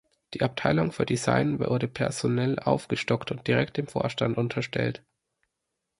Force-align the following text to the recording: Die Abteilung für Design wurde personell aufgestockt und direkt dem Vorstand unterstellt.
Die 0.33 0.41
Abteilung 0.41 0.91
für 0.91 1.05
Design 1.05 1.59
wurde 1.59 1.87
personell 1.87 2.57
aufgestockt 2.57 3.29
und 3.29 3.45
direkt 3.47 3.77
dem 3.77 3.85
Vorstand 3.85 4.35
unterstellt. 4.35 5.05